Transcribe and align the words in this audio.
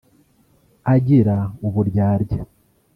Agira 0.93 1.35
uburyarya 1.67 2.41